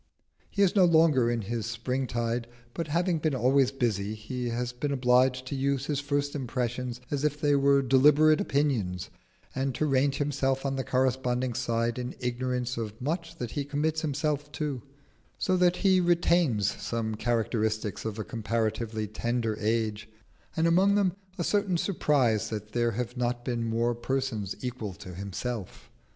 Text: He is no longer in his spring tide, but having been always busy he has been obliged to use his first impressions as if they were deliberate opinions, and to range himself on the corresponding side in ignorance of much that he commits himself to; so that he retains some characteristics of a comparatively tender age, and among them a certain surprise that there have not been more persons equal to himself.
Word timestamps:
He 0.49 0.63
is 0.63 0.75
no 0.75 0.85
longer 0.85 1.29
in 1.29 1.43
his 1.43 1.67
spring 1.67 2.07
tide, 2.07 2.47
but 2.73 2.87
having 2.87 3.19
been 3.19 3.35
always 3.35 3.71
busy 3.71 4.15
he 4.15 4.49
has 4.49 4.73
been 4.73 4.91
obliged 4.91 5.45
to 5.45 5.55
use 5.55 5.85
his 5.85 5.99
first 5.99 6.33
impressions 6.33 6.99
as 7.11 7.23
if 7.23 7.39
they 7.39 7.55
were 7.55 7.83
deliberate 7.83 8.41
opinions, 8.41 9.11
and 9.53 9.75
to 9.75 9.85
range 9.85 10.17
himself 10.17 10.65
on 10.65 10.75
the 10.75 10.83
corresponding 10.83 11.53
side 11.53 11.99
in 11.99 12.15
ignorance 12.19 12.77
of 12.77 12.99
much 12.99 13.35
that 13.37 13.51
he 13.51 13.63
commits 13.63 14.01
himself 14.01 14.51
to; 14.53 14.81
so 15.37 15.55
that 15.55 15.75
he 15.75 16.01
retains 16.01 16.71
some 16.81 17.13
characteristics 17.13 18.03
of 18.03 18.17
a 18.17 18.23
comparatively 18.23 19.05
tender 19.05 19.55
age, 19.59 20.09
and 20.57 20.65
among 20.65 20.95
them 20.95 21.15
a 21.37 21.43
certain 21.43 21.77
surprise 21.77 22.49
that 22.49 22.71
there 22.71 22.89
have 22.93 23.17
not 23.17 23.45
been 23.45 23.63
more 23.63 23.93
persons 23.93 24.55
equal 24.61 24.93
to 24.95 25.13
himself. 25.13 25.91